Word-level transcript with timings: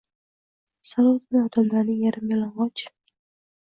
Sal 0.93 1.11
o‘tmay 1.11 1.43
odamlarning 1.45 2.03
yarim 2.09 2.37
yalang‘och 2.37 2.89